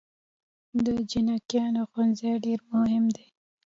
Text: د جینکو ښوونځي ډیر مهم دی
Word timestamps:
د 0.83 0.87
جینکو 1.11 1.81
ښوونځي 1.89 2.31
ډیر 2.45 2.59
مهم 2.71 3.03
دی 3.15 3.27